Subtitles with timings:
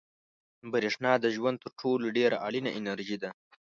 [0.73, 3.29] برېښنا د ژوند تر ټولو ډېره اړینه انرژي ده.